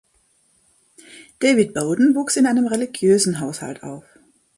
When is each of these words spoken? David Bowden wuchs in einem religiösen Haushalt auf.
David 1.39 1.75
Bowden 1.75 2.15
wuchs 2.15 2.35
in 2.35 2.47
einem 2.47 2.65
religiösen 2.65 3.39
Haushalt 3.39 3.83
auf. 3.83 4.03